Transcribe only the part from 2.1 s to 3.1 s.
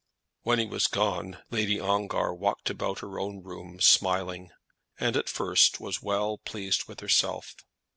walked about